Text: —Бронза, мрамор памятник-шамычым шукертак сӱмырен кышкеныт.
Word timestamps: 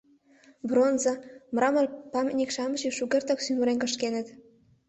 —Бронза, 0.69 1.13
мрамор 1.55 1.85
памятник-шамычым 2.13 2.91
шукертак 2.97 3.39
сӱмырен 3.45 3.77
кышкеныт. 3.81 4.27